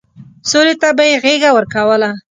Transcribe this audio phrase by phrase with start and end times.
[0.49, 2.09] سولې ته به يې غېږه ورکوله.